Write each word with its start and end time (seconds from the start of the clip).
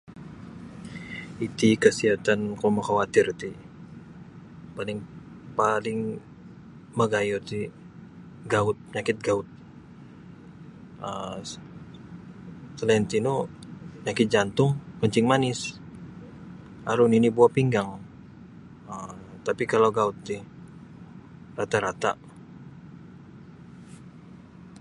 Iti 1.45 1.69
kasiatan 1.83 2.39
kuo 2.59 2.69
makawatir 2.77 3.27
ti 3.41 3.49
paling 4.75 4.99
paling 5.59 5.99
magayuh 6.97 7.43
ti 7.49 7.59
gaut 8.51 8.77
panyakit 8.89 9.17
gaut 9.27 9.47
um 11.07 11.37
salain 12.77 13.03
tino 13.11 13.33
panyakit 13.99 14.27
jantung 14.33 14.71
kencing 14.99 15.27
manis 15.31 15.59
aru 16.89 17.03
nini 17.09 17.29
buah 17.35 17.51
pinggang 17.55 17.89
um 18.93 19.13
tapi 19.47 19.63
kalau 19.71 19.89
gaut 19.97 20.17
ti 20.27 20.37
rata-rata. 21.57 22.11